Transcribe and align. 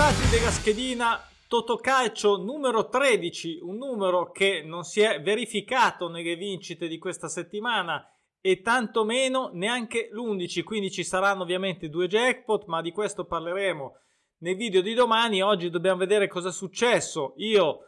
risultati 0.00 0.30
della 0.30 0.50
schedina 0.50 1.28
Totocalcio 1.46 2.38
numero 2.38 2.88
13, 2.88 3.58
un 3.60 3.76
numero 3.76 4.30
che 4.30 4.62
non 4.64 4.82
si 4.82 5.02
è 5.02 5.20
verificato 5.20 6.08
nelle 6.08 6.36
vincite 6.36 6.88
di 6.88 6.96
questa 6.96 7.28
settimana 7.28 8.08
e 8.40 8.62
tantomeno 8.62 9.50
neanche 9.52 10.08
l'11, 10.10 10.62
quindi 10.62 10.90
ci 10.90 11.04
saranno 11.04 11.42
ovviamente 11.42 11.90
due 11.90 12.06
jackpot, 12.06 12.64
ma 12.64 12.80
di 12.80 12.92
questo 12.92 13.26
parleremo 13.26 13.96
nel 14.38 14.56
video 14.56 14.80
di 14.80 14.94
domani. 14.94 15.42
Oggi 15.42 15.68
dobbiamo 15.68 15.98
vedere 15.98 16.28
cosa 16.28 16.48
è 16.48 16.52
successo. 16.52 17.34
Io 17.36 17.80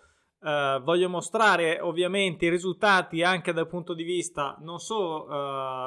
eh, 0.43 0.81
voglio 0.83 1.09
mostrare 1.09 1.81
ovviamente 1.81 2.45
i 2.45 2.51
risultati 2.51 3.23
anche 3.23 3.55
dal 3.55 3.69
punto 3.69 3.95
di 3.95 4.03
vista 4.03 4.59
non 4.61 4.81
solo 4.81 5.29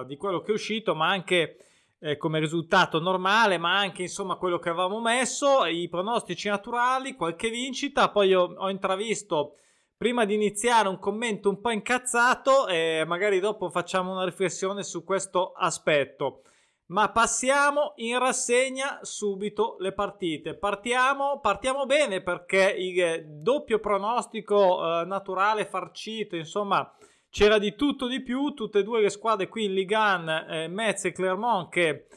eh, 0.01 0.05
di 0.07 0.15
quello 0.17 0.41
che 0.41 0.49
è 0.51 0.55
uscito, 0.55 0.95
ma 0.95 1.07
anche 1.07 1.57
eh, 2.05 2.17
come 2.17 2.39
risultato 2.39 2.99
normale, 2.99 3.57
ma 3.57 3.79
anche 3.79 4.03
insomma 4.03 4.35
quello 4.35 4.59
che 4.59 4.69
avevamo 4.69 5.01
messo, 5.01 5.65
i 5.65 5.89
pronostici 5.89 6.47
naturali, 6.47 7.15
qualche 7.15 7.49
vincita. 7.49 8.11
Poi 8.11 8.31
ho, 8.35 8.69
intravisto 8.69 9.55
prima 9.97 10.23
di 10.23 10.35
iniziare 10.35 10.87
un 10.87 10.99
commento 10.99 11.49
un 11.49 11.59
po' 11.59 11.71
incazzato 11.71 12.67
e 12.67 13.03
magari 13.07 13.39
dopo 13.39 13.71
facciamo 13.71 14.11
una 14.11 14.23
riflessione 14.23 14.83
su 14.83 15.03
questo 15.03 15.53
aspetto. 15.53 16.41
Ma 16.87 17.09
passiamo 17.09 17.93
in 17.95 18.19
rassegna 18.19 18.99
subito 19.01 19.77
le 19.79 19.91
partite. 19.91 20.53
Partiamo, 20.53 21.39
partiamo 21.39 21.87
bene 21.87 22.21
perché 22.21 22.75
il 22.77 23.25
doppio 23.41 23.79
pronostico 23.79 25.01
eh, 25.01 25.05
naturale 25.05 25.65
farcito, 25.65 26.35
insomma, 26.35 26.87
c'era 27.35 27.57
di 27.57 27.75
tutto 27.75 28.07
di 28.07 28.21
più. 28.21 28.53
Tutte 28.53 28.79
e 28.79 28.83
due 28.83 29.01
le 29.01 29.09
squadre 29.09 29.49
qui 29.49 29.65
in 29.65 29.73
Ligan, 29.73 30.29
eh, 30.29 30.67
Metz 30.69 31.03
e 31.03 31.11
Clermont, 31.11 31.69
che 31.69 32.07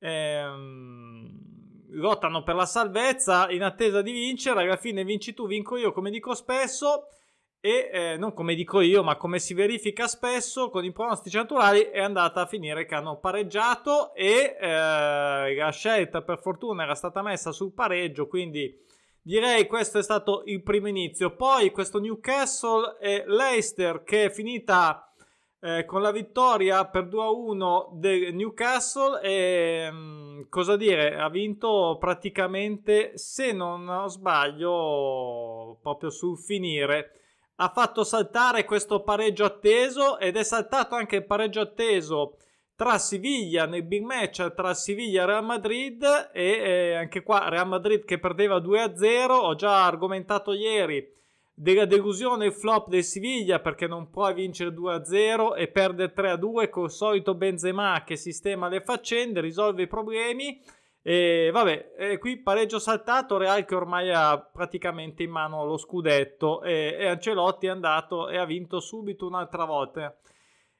ehm, 0.00 1.30
lottano 1.90 2.42
per 2.42 2.56
la 2.56 2.66
salvezza 2.66 3.48
in 3.50 3.62
attesa 3.62 4.02
di 4.02 4.10
vincere. 4.10 4.62
Alla 4.62 4.76
fine 4.76 5.04
vinci 5.04 5.32
tu, 5.32 5.46
vinco 5.46 5.76
io, 5.76 5.92
come 5.92 6.10
dico 6.10 6.34
spesso 6.34 7.06
e 7.60 7.88
eh, 7.92 8.16
non 8.16 8.34
come 8.34 8.56
dico 8.56 8.80
io, 8.80 9.04
ma 9.04 9.16
come 9.16 9.38
si 9.38 9.54
verifica 9.54 10.08
spesso 10.08 10.70
con 10.70 10.84
i 10.84 10.90
pronostici 10.90 11.36
naturali, 11.36 11.82
è 11.82 12.00
andata 12.00 12.40
a 12.40 12.46
finire 12.46 12.84
che 12.84 12.96
hanno 12.96 13.20
pareggiato 13.20 14.12
e 14.12 14.56
eh, 14.60 15.54
la 15.54 15.70
scelta 15.70 16.20
per 16.22 16.40
fortuna 16.40 16.82
era 16.82 16.96
stata 16.96 17.22
messa 17.22 17.52
sul 17.52 17.72
pareggio, 17.72 18.26
quindi 18.26 18.76
direi 19.24 19.66
questo 19.66 19.98
è 19.98 20.02
stato 20.02 20.42
il 20.44 20.62
primo 20.62 20.86
inizio. 20.86 21.34
Poi 21.34 21.70
questo 21.70 21.98
Newcastle 21.98 22.98
e 23.00 23.24
Leicester 23.26 24.02
che 24.04 24.26
è 24.26 24.30
finita 24.30 25.12
eh, 25.60 25.84
con 25.86 26.02
la 26.02 26.12
vittoria 26.12 26.86
per 26.86 27.06
2-1 27.06 27.94
del 27.94 28.34
Newcastle 28.34 29.20
e 29.22 29.90
mh, 29.90 29.96
mm, 29.96 30.40
cosa 30.50 30.76
dire, 30.76 31.16
ha 31.16 31.30
vinto 31.30 31.96
praticamente, 31.98 33.16
se 33.16 33.52
non 33.52 34.04
sbaglio, 34.08 35.78
proprio 35.80 36.10
sul 36.10 36.38
finire 36.38 37.20
ha 37.56 37.68
fatto 37.68 38.02
saltare 38.02 38.64
questo 38.64 39.02
pareggio 39.02 39.44
atteso 39.44 40.18
ed 40.18 40.36
è 40.36 40.42
saltato 40.42 40.96
anche 40.96 41.16
il 41.16 41.24
pareggio 41.24 41.60
atteso 41.60 42.36
tra 42.76 42.98
Siviglia 42.98 43.66
nel 43.66 43.84
big 43.84 44.02
match 44.02 44.52
tra 44.54 44.74
Siviglia 44.74 45.22
e 45.22 45.26
Real 45.26 45.44
Madrid 45.44 46.30
e 46.32 46.44
eh, 46.44 46.94
anche 46.94 47.22
qua 47.22 47.48
Real 47.48 47.68
Madrid 47.68 48.04
che 48.04 48.18
perdeva 48.18 48.56
2-0 48.56 49.30
ho 49.30 49.54
già 49.54 49.84
argomentato 49.86 50.52
ieri 50.52 51.12
della 51.54 51.84
delusione 51.84 52.46
il 52.46 52.52
flop 52.52 52.88
del 52.88 53.04
Siviglia 53.04 53.60
perché 53.60 53.86
non 53.86 54.10
può 54.10 54.32
vincere 54.32 54.70
2-0 54.70 55.56
e 55.56 55.68
perde 55.68 56.12
3-2 56.12 56.68
col 56.68 56.90
solito 56.90 57.34
Benzema 57.34 58.02
che 58.04 58.16
sistema 58.16 58.68
le 58.68 58.80
faccende 58.80 59.40
risolve 59.40 59.82
i 59.82 59.86
problemi 59.86 60.60
e 61.06 61.50
vabbè, 61.52 61.92
e 61.98 62.18
qui 62.18 62.38
pareggio 62.38 62.78
saltato, 62.78 63.36
Real 63.36 63.66
che 63.66 63.74
ormai 63.74 64.10
ha 64.10 64.38
praticamente 64.38 65.22
in 65.22 65.30
mano 65.30 65.62
lo 65.66 65.76
scudetto 65.76 66.62
e, 66.62 66.96
e 66.98 67.06
Ancelotti 67.08 67.66
è 67.66 67.68
andato 67.68 68.30
e 68.30 68.38
ha 68.38 68.46
vinto 68.46 68.80
subito 68.80 69.26
un'altra 69.26 69.66
volta. 69.66 70.16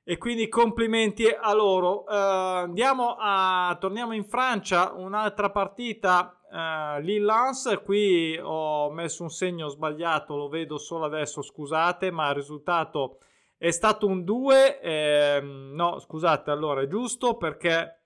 E 0.05 0.19
quindi 0.19 0.49
complimenti 0.49 1.27
a 1.27 1.53
loro. 1.55 2.03
Uh, 2.03 2.11
andiamo 2.11 3.17
a 3.19 3.77
torniamo 3.81 4.13
in 4.13 4.25
Francia, 4.25 4.93
un'altra 4.93 5.51
partita 5.51 6.39
uh, 6.51 7.01
Lille-Lens. 7.01 7.81
Qui 7.85 8.39
ho 8.41 8.91
messo 8.93 9.23
un 9.23 9.31
segno 9.31 9.69
sbagliato, 9.69 10.37
lo 10.37 10.49
vedo 10.49 10.77
solo 10.77 11.07
adesso, 11.07 11.41
scusate, 11.41 12.11
ma 12.11 12.29
il 12.29 12.35
risultato 12.35 13.19
è 13.57 13.71
stato 13.71 14.07
un 14.07 14.25
2. 14.25 14.81
Eh, 14.81 15.41
no, 15.43 15.99
scusate, 15.99 16.51
allora 16.51 16.83
è 16.83 16.87
giusto 16.87 17.37
perché 17.37 18.05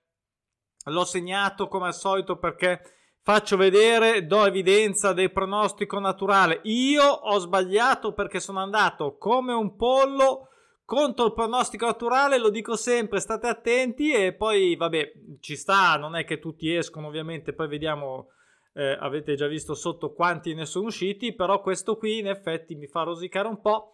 L'ho 0.85 1.05
segnato 1.05 1.67
come 1.67 1.87
al 1.87 1.93
solito 1.93 2.37
perché 2.37 2.81
faccio 3.21 3.57
vedere, 3.57 4.25
do 4.25 4.45
evidenza 4.45 5.13
del 5.13 5.31
pronostico 5.31 5.99
naturale. 5.99 6.61
Io 6.63 7.03
ho 7.03 7.37
sbagliato 7.37 8.13
perché 8.13 8.39
sono 8.39 8.59
andato 8.59 9.17
come 9.17 9.53
un 9.53 9.75
pollo 9.75 10.47
contro 10.89 11.27
il 11.27 11.33
pronostico 11.33 11.85
naturale, 11.85 12.39
lo 12.39 12.49
dico 12.49 12.75
sempre, 12.75 13.19
state 13.19 13.45
attenti 13.45 14.11
e 14.11 14.33
poi 14.33 14.75
vabbè, 14.75 15.11
ci 15.39 15.55
sta, 15.55 15.97
non 15.97 16.15
è 16.15 16.25
che 16.25 16.39
tutti 16.39 16.73
escono 16.73 17.05
ovviamente, 17.05 17.53
poi 17.53 17.67
vediamo, 17.67 18.29
eh, 18.73 18.97
avete 18.99 19.35
già 19.35 19.45
visto 19.45 19.75
sotto 19.75 20.13
quanti 20.13 20.55
ne 20.55 20.65
sono 20.65 20.87
usciti, 20.87 21.35
però 21.35 21.61
questo 21.61 21.95
qui 21.95 22.17
in 22.17 22.25
effetti 22.25 22.73
mi 22.73 22.87
fa 22.87 23.03
rosicare 23.03 23.47
un 23.47 23.61
po' 23.61 23.93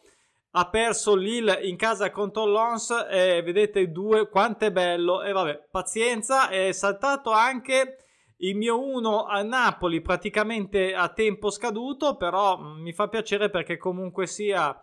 ha 0.51 0.69
perso 0.69 1.15
Lille 1.15 1.59
in 1.63 1.75
casa 1.75 2.11
contro 2.11 2.45
l'Ons 2.45 3.07
e 3.11 3.41
vedete 3.43 3.91
due 3.91 4.29
quanto 4.29 4.63
è 4.63 4.71
bello. 4.71 5.21
E 5.21 5.33
vabbè 5.33 5.67
pazienza 5.69 6.47
è 6.47 6.71
saltato 6.71 7.31
anche 7.31 7.97
il 8.37 8.55
mio 8.55 8.81
1 8.81 9.25
a 9.25 9.43
Napoli 9.43 9.99
praticamente 9.99 10.93
a 10.93 11.09
tempo 11.09 11.49
scaduto 11.49 12.15
però 12.15 12.57
mm, 12.57 12.81
mi 12.81 12.93
fa 12.93 13.09
piacere 13.09 13.49
perché 13.49 13.75
comunque 13.75 14.27
sia 14.27 14.73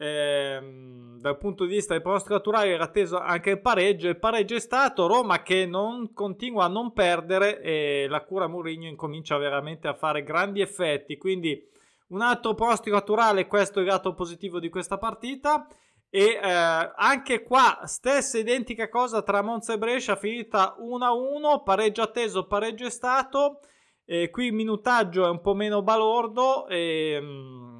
ehm, 0.00 1.18
dal 1.20 1.38
punto 1.38 1.64
di 1.64 1.74
vista 1.74 1.92
del 1.92 2.02
pronostico 2.02 2.34
naturale 2.34 2.70
era 2.70 2.84
atteso 2.84 3.18
anche 3.18 3.50
il 3.50 3.60
pareggio 3.60 4.08
il 4.08 4.18
pareggio 4.18 4.54
è 4.54 4.60
stato 4.60 5.06
Roma 5.06 5.42
che 5.42 5.66
non 5.66 6.12
continua 6.12 6.64
a 6.64 6.68
non 6.68 6.92
perdere 6.92 7.60
e 7.60 8.06
la 8.08 8.24
cura 8.24 8.46
Mourinho 8.46 8.88
incomincia 8.88 9.36
veramente 9.36 9.86
a 9.86 9.94
fare 9.94 10.22
grandi 10.22 10.60
effetti 10.60 11.18
quindi 11.18 11.68
un 12.10 12.22
altro 12.22 12.54
pronostico 12.54 12.96
naturale, 12.96 13.46
questo 13.46 13.78
è 13.78 13.82
il 13.82 13.88
lato 13.88 14.14
positivo 14.14 14.58
di 14.58 14.68
questa 14.68 14.98
partita. 14.98 15.66
E 16.12 16.40
eh, 16.42 16.92
anche 16.96 17.42
qua, 17.42 17.82
stessa 17.84 18.36
identica 18.36 18.88
cosa 18.88 19.22
tra 19.22 19.42
Monza 19.42 19.74
e 19.74 19.78
Brescia, 19.78 20.16
finita 20.16 20.76
1-1, 20.80 21.62
pareggio 21.62 22.02
atteso, 22.02 22.46
pareggio 22.46 22.86
è 22.86 22.90
stato. 22.90 23.60
E 24.04 24.28
qui 24.30 24.46
il 24.46 24.52
minutaggio 24.52 25.24
è 25.24 25.28
un 25.28 25.40
po' 25.40 25.54
meno 25.54 25.82
balordo, 25.82 26.66
e, 26.66 27.12
ehm, 27.12 27.79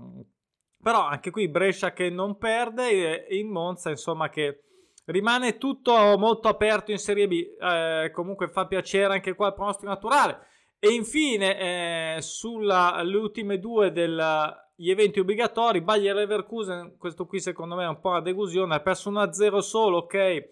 però 0.82 1.06
anche 1.06 1.30
qui 1.30 1.48
Brescia 1.48 1.92
che 1.92 2.10
non 2.10 2.38
perde 2.38 3.26
e 3.26 3.44
Monza 3.44 3.90
insomma 3.90 4.28
che 4.28 4.62
rimane 5.06 5.58
tutto 5.58 6.16
molto 6.18 6.48
aperto 6.48 6.90
in 6.90 6.98
Serie 6.98 7.28
B. 7.28 7.56
Eh, 7.60 8.10
comunque 8.12 8.48
fa 8.48 8.66
piacere 8.66 9.12
anche 9.12 9.34
qua 9.34 9.48
il 9.48 9.54
pronostico 9.54 9.90
naturale. 9.90 10.46
E 10.78 10.92
infine, 10.92 12.16
eh, 12.16 12.22
sulle 12.22 13.02
ultime 13.14 13.58
due 13.58 13.92
degli 13.92 14.90
eventi 14.90 15.20
obbligatori, 15.20 15.82
Bayer 15.82 16.14
Leverkusen, 16.14 16.96
questo 16.96 17.26
qui 17.26 17.38
secondo 17.38 17.74
me 17.74 17.84
è 17.84 17.88
un 17.88 18.00
po' 18.00 18.08
una 18.08 18.22
delusione, 18.22 18.76
ha 18.76 18.80
perso 18.80 19.10
1-0 19.10 19.58
solo, 19.58 19.98
ok, 19.98 20.48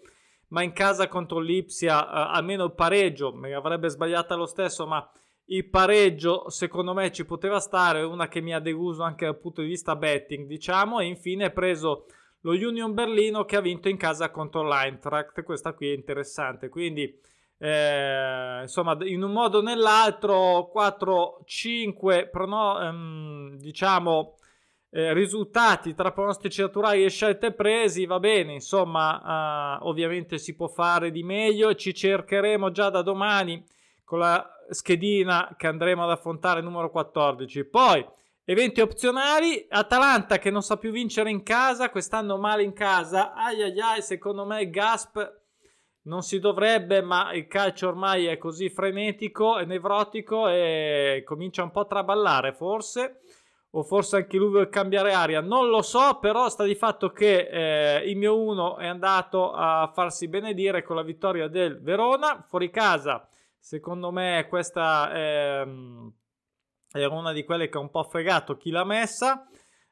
ma 0.49 0.61
in 0.61 0.71
casa 0.71 1.07
contro 1.07 1.39
l'Ipsia 1.39 2.05
eh, 2.05 2.37
almeno 2.37 2.65
il 2.65 2.73
pareggio, 2.73 3.33
mi 3.33 3.53
avrebbe 3.53 3.89
sbagliata 3.89 4.35
lo 4.35 4.45
stesso, 4.45 4.85
ma 4.85 5.09
il 5.49 5.69
pareggio 5.69 6.49
secondo 6.49 6.93
me 6.93 7.11
ci 7.11 7.25
poteva 7.25 7.59
stare, 7.59 8.01
una 8.03 8.27
che 8.27 8.41
mi 8.41 8.53
ha 8.53 8.59
deluso 8.59 9.03
anche 9.03 9.25
dal 9.25 9.39
punto 9.39 9.61
di 9.61 9.67
vista 9.67 9.95
betting, 9.95 10.47
diciamo, 10.47 10.99
e 10.99 11.05
infine 11.05 11.45
ha 11.45 11.49
preso 11.51 12.05
lo 12.41 12.51
Union 12.51 12.93
Berlino 12.93 13.45
che 13.45 13.55
ha 13.55 13.61
vinto 13.61 13.89
in 13.89 13.97
casa 13.97 14.31
contro 14.31 14.63
l'Eintracht, 14.67 15.43
questa 15.43 15.73
qui 15.73 15.89
è 15.89 15.93
interessante, 15.93 16.69
quindi 16.69 17.13
eh, 17.57 18.59
insomma 18.61 18.97
in 19.01 19.21
un 19.21 19.31
modo 19.31 19.57
o 19.57 19.61
nell'altro 19.61 20.71
4-5 20.73 22.29
prono- 22.29 22.79
ehm, 22.79 23.57
diciamo 23.57 24.37
eh, 24.91 25.13
risultati 25.13 25.93
tra 25.93 26.13
pronostici 26.13 26.61
naturali 26.61 27.03
e 27.03 27.09
scelte 27.09 27.51
presi 27.51 28.05
va 28.05 28.17
bene 28.19 28.53
insomma 28.53 29.77
eh, 29.81 29.85
ovviamente 29.87 30.37
si 30.37 30.55
può 30.55 30.67
fare 30.69 31.11
di 31.11 31.21
meglio 31.21 31.75
ci 31.75 31.93
cercheremo 31.93 32.71
già 32.71 32.89
da 32.89 33.01
domani 33.01 33.61
con 34.05 34.19
la 34.19 34.58
schedina 34.71 35.55
che 35.57 35.67
andremo 35.67 36.03
ad 36.03 36.11
affrontare 36.11 36.61
numero 36.61 36.89
14 36.89 37.65
poi 37.65 38.05
eventi 38.43 38.81
opzionali 38.81 39.65
Atalanta 39.69 40.39
che 40.39 40.49
non 40.49 40.61
sa 40.61 40.77
più 40.77 40.91
vincere 40.91 41.29
in 41.29 41.43
casa 41.43 41.89
quest'anno 41.89 42.37
male 42.37 42.63
in 42.63 42.73
casa 42.73 43.33
ai 43.33 43.61
ai 43.61 43.79
ai 43.79 44.01
secondo 44.01 44.45
me 44.45 44.69
Gasp 44.69 45.37
non 46.09 46.23
si 46.23 46.39
dovrebbe, 46.39 47.01
ma 47.01 47.31
il 47.33 47.47
calcio 47.47 47.87
ormai 47.87 48.25
è 48.25 48.37
così 48.37 48.69
frenetico 48.69 49.59
e 49.59 49.65
nevrotico 49.65 50.47
e 50.47 51.23
comincia 51.25 51.63
un 51.63 51.71
po' 51.71 51.81
a 51.81 51.85
traballare, 51.85 52.53
forse. 52.53 53.19
O 53.71 53.83
forse 53.83 54.15
anche 54.15 54.37
lui 54.37 54.49
vuole 54.49 54.69
cambiare 54.69 55.13
aria, 55.13 55.41
non 55.41 55.69
lo 55.69 55.83
so, 55.83 56.17
però 56.19 56.49
sta 56.49 56.63
di 56.63 56.73
fatto 56.73 57.11
che 57.11 57.47
eh, 57.51 58.09
il 58.09 58.17
mio 58.17 58.35
1 58.41 58.77
è 58.77 58.87
andato 58.87 59.51
a 59.51 59.91
farsi 59.93 60.27
benedire 60.27 60.81
con 60.81 60.95
la 60.95 61.03
vittoria 61.03 61.47
del 61.47 61.79
Verona, 61.79 62.43
fuori 62.47 62.71
casa. 62.71 63.29
Secondo 63.59 64.11
me 64.11 64.47
questa 64.49 65.11
è, 65.11 65.67
era 66.91 67.13
una 67.13 67.31
di 67.33 67.43
quelle 67.43 67.69
che 67.69 67.77
ha 67.77 67.81
un 67.81 67.91
po' 67.91 68.03
fregato 68.03 68.57
chi 68.57 68.71
l'ha 68.71 68.85
messa, 68.85 69.47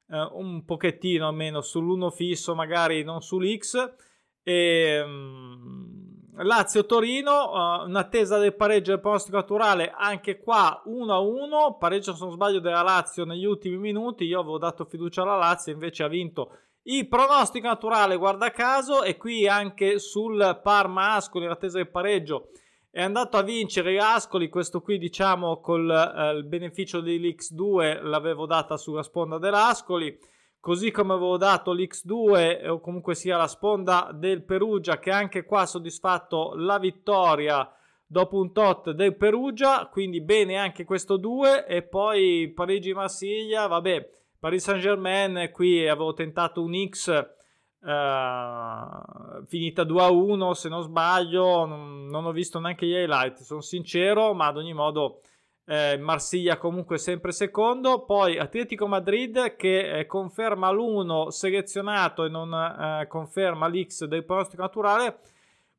eh, 0.10 0.30
un 0.34 0.66
pochettino 0.66 1.28
almeno 1.28 1.60
sull'1 1.60 2.10
fisso, 2.12 2.56
magari 2.56 3.04
non 3.04 3.22
sull'X. 3.22 3.94
E, 4.42 5.02
um, 5.02 5.98
Lazio-Torino, 6.44 7.52
uh, 7.52 7.88
un'attesa 7.88 8.38
del 8.38 8.56
pareggio 8.56 8.92
del 8.92 9.00
pronostico 9.00 9.38
naturale, 9.38 9.92
anche 9.96 10.40
qua 10.40 10.84
1-1, 10.86 11.78
pareggio 11.80 12.14
se 12.14 12.24
non 12.24 12.34
sbaglio 12.34 12.60
della 12.60 12.84
Lazio 12.84 13.26
negli 13.26 13.46
ultimi 13.46 13.78
minuti, 13.78 14.26
io 14.26 14.40
avevo 14.40 14.60
dato 14.60 14.86
fiducia 14.86 15.24
alla 15.24 15.36
Lazio, 15.36 15.74
invece 15.74 16.04
ha 16.04 16.08
vinto 16.08 16.52
il 16.84 17.08
pronostico 17.08 17.68
naturale, 17.68 18.18
guarda 18.18 18.52
caso, 18.52 19.04
e 19.04 19.18
qui 19.18 19.48
anche 19.48 20.00
sul 20.00 20.60
Parma 20.64 21.16
Ascoli, 21.16 21.48
l'attesa 21.48 21.78
del 21.78 21.90
pareggio, 21.90 22.50
è 22.98 23.04
andato 23.04 23.38
a 23.38 23.44
vincere 23.44 24.00
Ascoli, 24.00 24.50
questo 24.50 24.82
qui 24.82 24.98
diciamo 24.98 25.60
col 25.60 25.88
eh, 25.88 26.42
beneficio 26.42 27.00
dell'X2 27.00 28.02
l'avevo 28.02 28.48
data 28.48 28.76
sulla 28.76 29.04
sponda 29.04 29.38
dell'Ascoli, 29.38 30.18
così 30.60 30.90
come 30.90 31.14
avevo 31.14 31.38
dato 31.38 31.74
l'X2 31.74 32.68
o 32.68 32.80
comunque 32.80 33.14
sia 33.14 33.38
la 33.38 33.46
sponda 33.46 34.10
del 34.12 34.42
Perugia 34.42 34.98
che 34.98 35.12
anche 35.12 35.46
qua 35.46 35.62
ha 35.62 35.66
soddisfatto 35.68 36.54
la 36.56 36.80
vittoria 36.80 37.72
dopo 38.04 38.40
un 38.40 38.52
tot 38.52 38.90
del 38.90 39.16
Perugia, 39.16 39.90
quindi 39.92 40.20
bene 40.20 40.58
anche 40.58 40.84
questo 40.84 41.18
2 41.18 41.68
e 41.68 41.84
poi 41.84 42.52
Parigi-Marsiglia, 42.52 43.68
vabbè, 43.68 44.10
Paris 44.40 44.64
Saint-Germain 44.64 45.52
qui 45.54 45.88
avevo 45.88 46.16
tentato 46.16 46.64
un 46.64 46.74
X 46.90 47.36
Uh, 47.80 49.46
finita 49.46 49.84
2 49.84 50.02
a 50.02 50.10
1 50.10 50.54
se 50.56 50.68
non 50.68 50.82
sbaglio 50.82 51.66
non, 51.66 52.08
non, 52.08 52.26
ho 52.26 52.32
visto 52.32 52.60
neanche 52.60 52.88
gli 52.88 52.94
highlight 52.94 53.38
sono 53.42 53.62
sincero 53.62 54.34
ma 54.34 54.48
ad 54.48 54.58
ogni 54.58 54.74
modo 54.74 55.22
eh, 55.70 55.98
Marsiglia 55.98 56.58
comunque 56.58 56.98
sempre 56.98 57.34
secondo, 57.34 58.06
poi 58.06 58.38
Atletico 58.38 58.88
Madrid 58.88 59.58
che 59.58 60.00
eh, 60.00 60.06
conferma 60.06 60.72
l'1 60.72 61.28
selezionato 61.28 62.24
e 62.24 62.30
non 62.30 62.54
eh, 62.54 63.06
conferma 63.08 63.68
l'X 63.68 64.06
del 64.06 64.24
pronostico 64.24 64.62
naturale, 64.62 65.20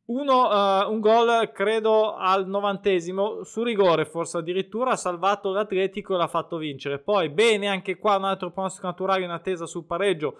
uno, 0.09 0.49
uh, 0.49 0.91
un 0.91 1.01
gol 1.01 1.51
credo 1.53 2.15
al 2.15 2.47
novantesimo 2.49 3.45
su 3.45 3.63
rigore 3.63 4.07
forse 4.07 4.39
addirittura 4.39 4.93
ha 4.93 4.97
salvato 4.97 5.53
l'Atletico 5.53 6.15
e 6.15 6.19
l'ha 6.19 6.29
fatto 6.29 6.57
vincere. 6.57 6.99
Poi 6.99 7.29
bene 7.29 7.69
anche 7.69 7.99
qua 7.99 8.17
un 8.17 8.25
altro 8.25 8.51
pronostico 8.51 8.87
naturale 8.87 9.25
in 9.25 9.31
attesa 9.31 9.67
sul 9.67 9.85
pareggio 9.85 10.37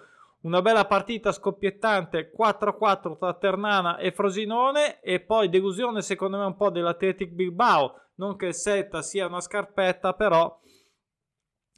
una 0.49 0.63
bella 0.63 0.87
partita 0.87 1.31
scoppiettante 1.31 2.33
4-4 2.35 3.19
tra 3.19 3.35
Ternana 3.35 3.99
e 3.99 4.13
Frosinone 4.13 5.01
e 5.01 5.21
poi 5.21 5.51
delusione 5.51 6.01
secondo 6.01 6.39
me 6.39 6.47
un 6.47 6.57
po' 6.57 6.71
dell'Athletic 6.71 7.31
Bilbao. 7.33 8.01
Non 8.15 8.35
che 8.35 8.47
il 8.47 8.55
Setta 8.55 9.03
sia 9.03 9.27
una 9.27 9.43
scarpetta, 9.43 10.15
però 10.15 10.59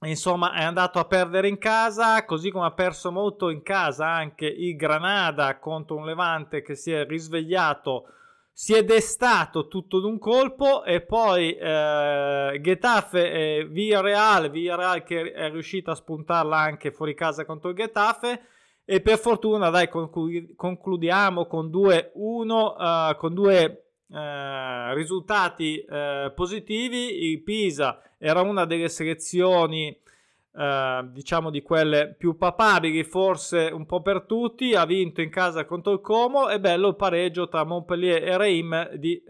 insomma 0.03 0.55
è 0.55 0.63
andato 0.63 1.01
a 1.01 1.05
perdere 1.05 1.49
in 1.49 1.59
casa, 1.59 2.25
così 2.25 2.51
come 2.53 2.67
ha 2.67 2.73
perso 2.73 3.11
molto 3.11 3.51
in 3.51 3.63
casa 3.63 4.07
anche 4.07 4.47
il 4.47 4.77
Granada 4.77 5.59
contro 5.59 5.97
un 5.97 6.07
Levante 6.07 6.63
che 6.63 6.77
si 6.77 6.93
è 6.93 7.05
risvegliato, 7.05 8.05
si 8.53 8.73
è 8.75 8.85
destato 8.85 9.67
tutto 9.67 9.99
d'un 9.99 10.21
colpo 10.21 10.85
e 10.85 11.01
poi 11.01 11.57
eh, 11.57 12.59
Getafe 12.63 13.33
e 13.33 13.67
Villarreal, 13.69 14.49
Villarreal 14.49 15.03
che 15.03 15.33
è 15.33 15.51
riuscito 15.51 15.91
a 15.91 15.97
spuntarla 15.97 16.57
anche 16.57 16.93
fuori 16.93 17.15
casa 17.15 17.45
contro 17.45 17.71
il 17.71 17.77
Getafe 17.77 18.45
e 18.93 19.01
per 19.01 19.21
fortuna 19.21 19.71
dai 19.71 19.89
concludiamo 19.89 21.47
con 21.47 21.69
2-1 21.69 22.17
uh, 22.17 23.11
eh, 23.11 23.17
con 23.17 23.35
due 23.35 23.85
eh, 24.11 24.95
risultati 24.95 25.79
eh, 25.79 26.33
positivi. 26.35 27.31
Il 27.31 27.41
Pisa 27.45 28.03
era 28.19 28.41
una 28.41 28.65
delle 28.65 28.89
selezioni, 28.89 29.97
diciamo, 31.13 31.51
di 31.51 31.63
quelle 31.63 32.17
più 32.19 32.37
papabili, 32.37 33.05
forse 33.05 33.71
un 33.73 33.87
po' 33.87 34.03
per 34.03 34.23
tutti. 34.23 34.75
Ha 34.75 34.85
vinto 34.87 35.21
in 35.21 35.31
casa 35.31 35.65
contro 35.65 35.93
il 35.93 36.01
Como. 36.01 36.49
È 36.49 36.59
bello 36.59 36.89
il 36.89 36.97
pareggio 36.97 37.49
tra 37.49 37.63
Montpellier 37.63 38.25
e 38.25 38.37
Reim 38.37 38.97
di, 38.97 39.23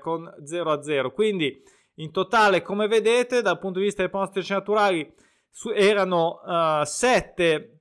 con 0.00 0.34
0-0. 0.44 1.12
Quindi, 1.12 1.62
in 1.94 2.10
totale, 2.10 2.60
come 2.60 2.88
vedete, 2.88 3.40
dal 3.40 3.60
punto 3.60 3.78
di 3.78 3.84
vista 3.84 4.02
dei 4.02 4.10
pronostici 4.10 4.52
naturali, 4.52 5.14
su, 5.48 5.70
erano 5.70 6.40
7 6.82 7.44
eh, 7.54 7.75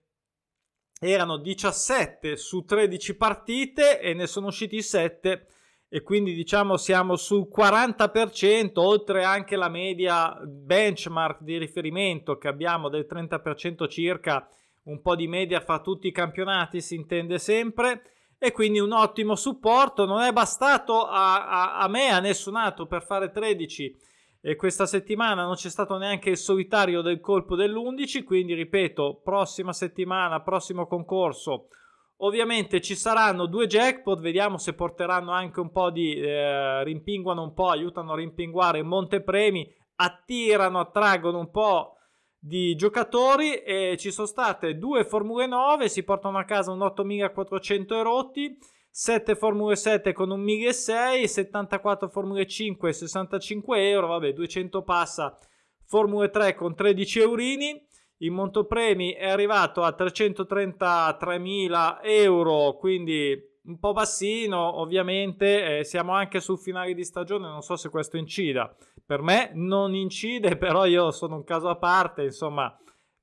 erano 1.12 1.38
17 1.38 2.36
su 2.38 2.64
13 2.64 3.16
partite 3.16 4.00
e 4.00 4.14
ne 4.14 4.28
sono 4.28 4.48
usciti 4.48 4.82
7 4.82 5.48
e 5.88 6.02
quindi 6.02 6.34
diciamo 6.34 6.78
siamo 6.78 7.16
sul 7.16 7.48
40%, 7.56 8.72
oltre 8.76 9.24
anche 9.24 9.56
la 9.56 9.70
media 9.70 10.38
benchmark 10.44 11.42
di 11.42 11.58
riferimento 11.58 12.38
che 12.38 12.48
abbiamo 12.48 12.90
del 12.90 13.08
30% 13.10 13.88
circa, 13.88 14.48
un 14.84 15.02
po' 15.02 15.16
di 15.16 15.28
media 15.28 15.62
fra 15.62 15.80
tutti 15.80 16.08
i 16.08 16.12
campionati 16.12 16.82
si 16.82 16.96
intende 16.96 17.40
sempre. 17.40 18.02
E 18.38 18.52
quindi 18.52 18.80
un 18.80 18.92
ottimo 18.92 19.36
supporto, 19.36 20.06
non 20.06 20.22
è 20.22 20.34
bastato 20.34 21.06
a, 21.06 21.48
a, 21.48 21.78
a 21.78 21.88
me, 21.88 22.10
a 22.10 22.20
nessun 22.20 22.58
altro 22.58 22.86
per 22.86 23.02
fare 23.02 23.32
13 23.32 23.98
e 24.48 24.56
questa 24.56 24.86
settimana 24.86 25.44
non 25.44 25.56
c'è 25.56 25.72
stato 25.72 25.98
neanche 25.98 26.30
il 26.30 26.38
solitario 26.38 27.02
del 27.02 27.20
colpo 27.20 27.56
dell'11, 27.56 28.24
quindi 28.24 28.54
ripeto, 28.54 29.22
prossima 29.24 29.74
settimana, 29.74 30.44
prossimo 30.44 30.86
concorso. 30.86 31.70
Ovviamente 32.18 32.80
ci 32.80 32.94
saranno 32.94 33.48
due 33.48 33.66
jackpot, 33.66 34.20
vediamo 34.20 34.60
se 34.60 34.76
porteranno 34.76 35.32
anche 35.32 35.60
un 35.60 35.72
po' 35.72 35.90
di 35.90 36.14
eh, 36.14 36.84
rimpinguano 36.84 37.42
un 37.42 37.54
po', 37.56 37.70
aiutano 37.70 38.14
a 38.14 38.18
rimpinguare 38.18 38.84
montepremi, 38.84 39.68
attirano, 39.96 40.80
attraggono 40.80 41.40
un 41.40 41.50
po' 41.50 41.96
di 42.38 42.76
giocatori 42.76 43.56
e 43.64 43.96
ci 43.98 44.12
sono 44.12 44.28
state 44.28 44.78
due 44.78 45.06
Formule 45.06 45.48
9, 45.48 45.90
si 45.90 46.04
portano 46.04 46.38
a 46.38 46.44
casa 46.44 46.72
un 46.72 46.84
8400 46.84 47.96
erotti, 47.96 48.56
7 48.98 49.36
Formule 49.36 49.76
7 49.76 50.14
con 50.14 50.32
un 50.32 50.40
1600, 50.40 51.28
74 51.28 52.08
Formule 52.08 52.48
5 52.48 52.94
65 52.94 53.90
euro, 53.90 54.08
vabbè 54.08 54.32
200 54.32 54.84
passa 54.84 55.38
Formule 55.84 56.30
3 56.30 56.56
con 56.56 56.74
13 56.74 57.20
eurini 57.20 57.86
il 58.20 58.32
montopremi 58.32 59.12
è 59.12 59.28
arrivato 59.28 59.84
a 59.84 59.94
333.000 59.98 62.00
euro, 62.04 62.78
quindi 62.78 63.38
un 63.66 63.78
po' 63.78 63.92
bassino, 63.92 64.80
ovviamente. 64.80 65.80
Eh, 65.80 65.84
siamo 65.84 66.14
anche 66.14 66.40
sul 66.40 66.58
finale 66.58 66.94
di 66.94 67.04
stagione, 67.04 67.50
non 67.50 67.62
so 67.62 67.76
se 67.76 67.90
questo 67.90 68.16
incida. 68.16 68.74
Per 69.06 69.22
me 69.22 69.52
non 69.54 69.94
incide, 69.94 70.56
però 70.58 70.86
io 70.86 71.12
sono 71.12 71.36
un 71.36 71.44
caso 71.44 71.68
a 71.68 71.76
parte, 71.76 72.24
insomma, 72.24 72.74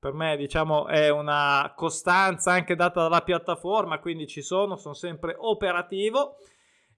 per 0.02 0.14
me 0.14 0.36
diciamo 0.36 0.88
è 0.88 1.10
una 1.10 1.74
costanza 1.76 2.50
anche 2.50 2.74
data 2.74 3.02
dalla 3.02 3.22
piattaforma, 3.22 4.00
quindi 4.00 4.26
ci 4.26 4.42
sono, 4.42 4.74
sono 4.74 4.94
sempre 4.94 5.36
operativo. 5.38 6.38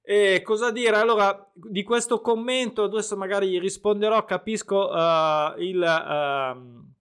E 0.00 0.40
cosa 0.42 0.70
dire? 0.70 0.96
Allora, 0.96 1.50
di 1.52 1.82
questo 1.82 2.22
commento 2.22 2.84
adesso 2.84 3.14
magari 3.14 3.58
risponderò, 3.58 4.24
capisco 4.24 4.88
uh, 4.88 5.60
il... 5.60 5.82
Uh, 5.82 6.92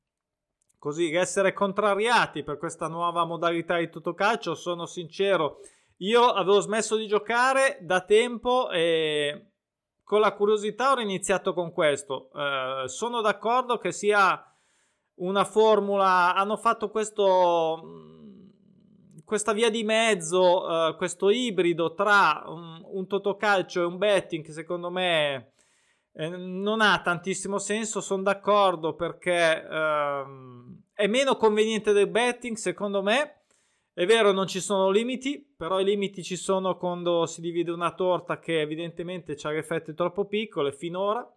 così 0.78 1.14
essere 1.14 1.54
contrariati 1.54 2.44
per 2.44 2.58
questa 2.58 2.90
nuova 2.90 3.24
modalità 3.24 3.78
di 3.78 3.90
Totocalcio. 3.90 4.56
Sono 4.56 4.86
sincero, 4.86 5.60
io 6.00 6.26
avevo 6.26 6.60
smesso 6.60 6.98
di 6.98 7.08
giocare 7.08 7.78
da 7.80 8.02
tempo 8.02 8.70
e 8.72 9.52
con 10.04 10.20
la 10.20 10.34
curiosità 10.34 10.92
ho 10.92 11.00
iniziato 11.00 11.54
con 11.54 11.72
questo. 11.72 12.30
Eh, 12.36 12.90
sono 12.90 13.22
d'accordo 13.22 13.78
che 13.78 13.94
sia 13.94 14.53
una 15.16 15.46
formula, 15.46 16.34
hanno 16.36 16.58
fatto 16.58 16.90
questo 16.90 18.12
questa 19.26 19.54
via 19.54 19.70
di 19.70 19.84
mezzo, 19.84 20.64
uh, 20.64 20.96
questo 20.96 21.30
ibrido 21.30 21.94
tra 21.94 22.44
un, 22.46 22.82
un 22.84 23.08
totocalcio 23.08 23.82
e 23.82 23.86
un 23.86 23.98
betting 23.98 24.44
che 24.44 24.52
secondo 24.52 24.92
me 24.92 25.54
eh, 26.14 26.30
non 26.30 26.82
ha 26.82 27.02
tantissimo 27.02 27.58
senso, 27.58 28.00
sono 28.00 28.22
d'accordo 28.22 28.94
perché 28.94 29.68
ehm, 29.68 30.84
è 30.94 31.08
meno 31.08 31.36
conveniente 31.36 31.92
del 31.92 32.10
betting 32.10 32.56
secondo 32.56 33.02
me. 33.02 33.42
È 33.96 34.06
vero, 34.06 34.32
non 34.32 34.48
ci 34.48 34.60
sono 34.60 34.90
limiti, 34.90 35.54
però 35.56 35.80
i 35.80 35.84
limiti 35.84 36.24
ci 36.24 36.36
sono 36.36 36.78
quando 36.78 37.28
si 37.28 37.42
divide 37.42 37.72
una 37.72 37.94
torta 37.94 38.40
che 38.40 38.62
evidentemente 38.62 39.36
ha 39.42 39.50
le 39.52 39.64
fette 39.64 39.94
troppo 39.94 40.26
piccole 40.26 40.72
finora. 40.72 41.28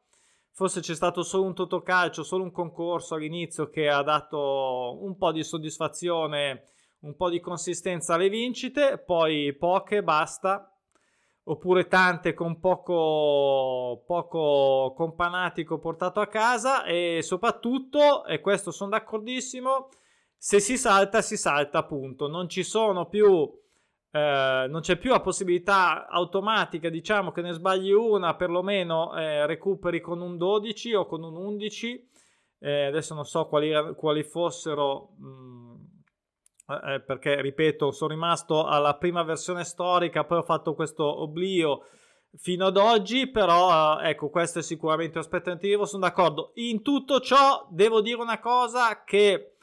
Forse 0.57 0.81
c'è 0.81 0.95
stato 0.95 1.23
solo 1.23 1.45
un 1.45 1.53
totocalcio, 1.53 2.23
solo 2.23 2.43
un 2.43 2.51
concorso 2.51 3.15
all'inizio 3.15 3.69
che 3.69 3.91
ha 3.91 4.03
dato 4.03 4.97
un 5.03 5.15
po' 5.19 5.31
di 5.31 5.45
soddisfazione, 5.45 6.63
un 7.01 7.15
po' 7.15 7.29
di 7.29 7.41
consistenza 7.41 8.15
alle 8.15 8.31
vincite, 8.31 8.97
poi 8.97 9.55
poche, 9.55 10.03
basta. 10.03 10.75
Oppure 11.49 11.89
tante 11.89 12.33
con 12.33 12.59
poco, 12.59 14.03
poco 14.07 14.95
companatico 14.97 15.79
portato 15.79 16.21
a 16.21 16.27
casa 16.27 16.85
e 16.85 17.21
soprattutto, 17.21 18.25
e 18.25 18.41
questo 18.41 18.71
sono 18.71 18.89
d'accordissimo, 18.89 19.91
se 20.39 20.59
si 20.59 20.79
salta 20.79 21.21
si 21.21 21.37
salta 21.37 21.81
appunto, 21.81 22.29
non 22.29 22.49
ci 22.49 22.63
sono 22.63 23.09
più, 23.09 23.47
eh, 24.17 24.67
non 24.69 24.81
c'è 24.81 24.97
più 24.97 25.11
la 25.11 25.21
possibilità 25.21 26.09
automatica, 26.09 26.89
diciamo 26.89 27.33
che 27.33 27.43
ne 27.43 27.53
sbagli 27.53 27.93
una, 27.93 28.35
perlomeno 28.35 29.15
eh, 29.15 29.45
recuperi 29.45 30.01
con 30.01 30.23
un 30.23 30.39
12 30.39 30.95
o 30.95 31.05
con 31.05 31.23
un 31.23 31.37
11. 31.37 32.09
eh, 32.61 32.85
adesso 32.87 33.15
non 33.15 33.25
so 33.27 33.47
quali, 33.47 33.71
quali 33.95 34.23
fossero, 34.23 35.11
mh, 35.19 35.27
mm, 35.27 35.75
eh, 36.69 36.95
eh, 36.95 37.01
perché 37.01 37.41
ripeto, 37.43 37.91
sono 37.91 38.15
rimasto 38.15 38.65
alla 38.65 38.97
prima 38.97 39.23
versione 39.23 39.65
storica, 39.65 40.25
poi 40.25 40.39
ho 40.39 40.43
fatto 40.43 40.75
questo 40.75 41.05
oblio 41.05 41.83
fino 42.39 42.67
ad 42.67 42.79
oggi, 42.79 43.29
però 43.29 44.01
eh, 44.01 44.11
ecco, 44.11 44.31
questo 44.31 44.61
è 44.61 44.63
sicuramente 44.63 45.19
un 45.19 45.25
aspetto 45.25 45.51
negativo, 45.51 45.85
sono 45.85 46.07
d'accordo. 46.07 46.53
In 46.55 46.81
tutto 46.81 47.21
ciò 47.21 47.67
devo 47.71 48.01
dire 48.01 48.21
una 48.23 48.41
cosa 48.41 49.05
che 49.05 49.56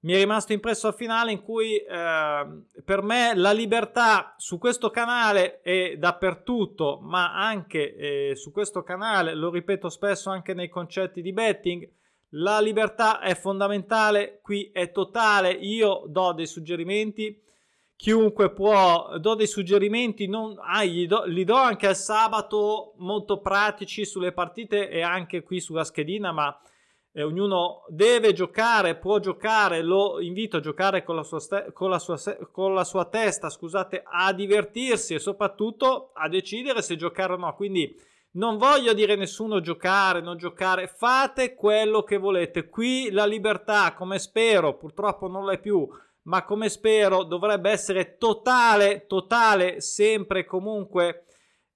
mi 0.00 0.12
è 0.12 0.16
rimasto 0.16 0.52
impresso 0.52 0.86
al 0.86 0.94
finale 0.94 1.32
in 1.32 1.42
cui 1.42 1.76
eh, 1.76 2.46
per 2.84 3.02
me 3.02 3.34
la 3.34 3.50
libertà 3.50 4.34
su 4.36 4.58
questo 4.58 4.90
canale 4.90 5.60
e 5.62 5.96
dappertutto, 5.98 7.00
ma 7.02 7.34
anche 7.34 7.96
eh, 7.96 8.36
su 8.36 8.52
questo 8.52 8.82
canale, 8.82 9.34
lo 9.34 9.50
ripeto 9.50 9.88
spesso 9.88 10.30
anche 10.30 10.54
nei 10.54 10.68
concetti 10.68 11.20
di 11.20 11.32
betting, 11.32 11.88
la 12.32 12.60
libertà 12.60 13.20
è 13.20 13.34
fondamentale, 13.34 14.40
qui 14.42 14.70
è 14.72 14.92
totale, 14.92 15.50
io 15.50 16.04
do 16.06 16.32
dei 16.32 16.46
suggerimenti, 16.46 17.42
chiunque 17.96 18.52
può, 18.52 19.18
do 19.18 19.34
dei 19.34 19.48
suggerimenti, 19.48 20.28
non, 20.28 20.54
ah, 20.60 20.84
do, 21.06 21.24
li 21.24 21.42
do 21.42 21.56
anche 21.56 21.88
al 21.88 21.96
sabato 21.96 22.92
molto 22.98 23.40
pratici 23.40 24.04
sulle 24.04 24.30
partite 24.30 24.88
e 24.88 25.00
anche 25.00 25.42
qui 25.42 25.58
sulla 25.58 25.84
schedina, 25.84 26.30
ma 26.30 26.56
eh, 27.18 27.24
ognuno 27.24 27.84
deve 27.88 28.32
giocare, 28.32 28.94
può 28.94 29.18
giocare, 29.18 29.82
lo 29.82 30.20
invito 30.20 30.58
a 30.58 30.60
giocare 30.60 31.02
con 31.02 31.16
la 31.16 31.24
sua, 31.24 31.40
ste- 31.40 31.72
con 31.72 31.90
la 31.90 31.98
sua, 31.98 32.16
se- 32.16 32.38
con 32.52 32.74
la 32.74 32.84
sua 32.84 33.06
testa, 33.06 33.50
scusate, 33.50 34.04
a 34.08 34.32
divertirsi 34.32 35.14
e 35.14 35.18
soprattutto 35.18 36.12
a 36.14 36.28
decidere 36.28 36.80
se 36.80 36.94
giocare 36.94 37.32
o 37.32 37.36
no, 37.36 37.52
quindi 37.56 37.92
non 38.32 38.56
voglio 38.56 38.92
dire 38.92 39.14
a 39.14 39.16
nessuno 39.16 39.60
giocare, 39.60 40.20
non 40.20 40.36
giocare, 40.36 40.86
fate 40.86 41.56
quello 41.56 42.04
che 42.04 42.18
volete. 42.18 42.68
Qui 42.68 43.10
la 43.10 43.26
libertà, 43.26 43.94
come 43.94 44.20
spero, 44.20 44.76
purtroppo 44.76 45.26
non 45.26 45.44
l'è 45.44 45.58
più, 45.58 45.88
ma 46.24 46.44
come 46.44 46.68
spero 46.68 47.24
dovrebbe 47.24 47.70
essere 47.70 48.16
totale, 48.16 49.06
totale, 49.08 49.80
sempre 49.80 50.40
e 50.40 50.44
comunque 50.44 51.24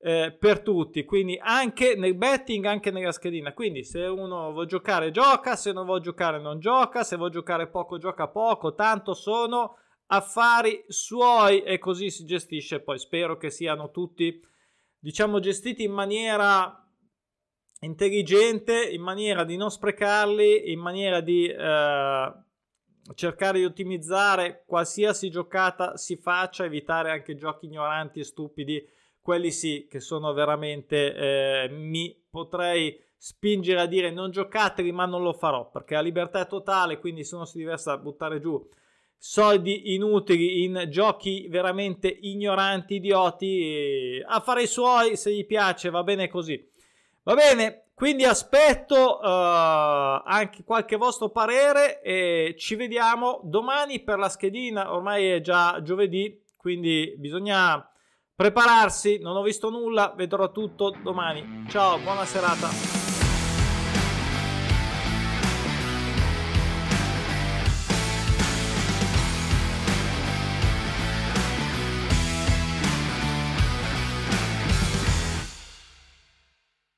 eh, 0.04 0.36
per 0.36 0.60
tutti. 0.60 1.04
Quindi 1.04 1.38
anche 1.40 1.94
nel 1.94 2.16
betting, 2.16 2.64
anche 2.64 2.90
nella 2.90 3.12
schedina. 3.12 3.54
Quindi 3.54 3.84
se 3.84 4.00
uno 4.00 4.50
vuole 4.50 4.66
giocare, 4.66 5.12
gioca, 5.12 5.54
se 5.54 5.72
non 5.72 5.84
vuole 5.84 6.00
giocare, 6.00 6.40
non 6.40 6.58
gioca, 6.58 7.04
se 7.04 7.16
vuole 7.16 7.30
giocare 7.30 7.68
poco, 7.68 7.98
gioca 7.98 8.28
poco. 8.28 8.74
Tanto 8.74 9.14
sono 9.14 9.76
affari 10.06 10.84
suoi 10.88 11.62
e 11.62 11.78
così 11.78 12.10
si 12.10 12.24
gestisce. 12.24 12.80
Poi 12.80 12.98
spero 12.98 13.36
che 13.36 13.50
siano 13.50 13.90
tutti 13.90 14.40
diciamo, 14.98 15.38
gestiti 15.38 15.84
in 15.84 15.92
maniera 15.92 16.76
intelligente, 17.80 18.82
in 18.82 19.02
maniera 19.02 19.44
di 19.44 19.56
non 19.56 19.70
sprecarli, 19.70 20.72
in 20.72 20.80
maniera 20.80 21.20
di 21.20 21.46
eh, 21.46 22.32
cercare 23.14 23.58
di 23.58 23.64
ottimizzare 23.64 24.64
qualsiasi 24.66 25.30
giocata 25.30 25.96
si 25.96 26.16
faccia, 26.16 26.64
evitare 26.64 27.10
anche 27.10 27.36
giochi 27.36 27.66
ignoranti 27.66 28.20
e 28.20 28.24
stupidi, 28.24 28.84
quelli 29.22 29.50
sì 29.50 29.86
che 29.88 30.00
sono 30.00 30.32
veramente, 30.32 31.14
eh, 31.14 31.68
mi 31.70 32.14
potrei 32.28 33.00
spingere 33.16 33.80
a 33.80 33.86
dire 33.86 34.10
non 34.10 34.30
giocateli, 34.30 34.90
ma 34.92 35.06
non 35.06 35.22
lo 35.22 35.32
farò 35.32 35.70
perché 35.70 35.94
la 35.94 36.00
libertà 36.00 36.40
è 36.40 36.46
totale, 36.46 36.98
quindi 36.98 37.24
se 37.24 37.36
uno 37.36 37.44
si 37.44 37.58
divessa 37.58 37.92
a 37.92 37.98
buttare 37.98 38.40
giù 38.40 38.68
soldi 39.24 39.94
inutili 39.94 40.64
in 40.64 40.86
giochi 40.88 41.46
veramente 41.48 42.08
ignoranti, 42.08 42.96
idioti, 42.96 44.20
a 44.26 44.40
fare 44.40 44.62
i 44.62 44.66
suoi, 44.66 45.16
se 45.16 45.32
gli 45.32 45.46
piace 45.46 45.90
va 45.90 46.02
bene 46.02 46.28
così. 46.28 46.60
Va 47.22 47.34
bene, 47.34 47.84
quindi 47.94 48.24
aspetto 48.24 49.20
uh, 49.20 50.22
anche 50.24 50.64
qualche 50.64 50.96
vostro 50.96 51.28
parere 51.28 52.02
e 52.02 52.56
ci 52.58 52.74
vediamo 52.74 53.40
domani 53.44 54.00
per 54.00 54.18
la 54.18 54.28
schedina, 54.28 54.92
ormai 54.92 55.28
è 55.28 55.40
già 55.40 55.80
giovedì, 55.82 56.42
quindi 56.56 57.14
bisogna 57.16 57.91
prepararsi, 58.42 59.20
non 59.20 59.36
ho 59.36 59.42
visto 59.42 59.70
nulla, 59.70 60.14
vedrò 60.16 60.50
tutto 60.50 60.92
domani. 61.00 61.64
Ciao, 61.68 61.96
buona 61.98 62.24
serata. 62.24 63.01